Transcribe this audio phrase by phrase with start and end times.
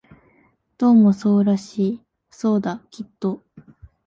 [0.79, 2.01] どうもそうらしい、
[2.31, 3.43] そうだ、きっと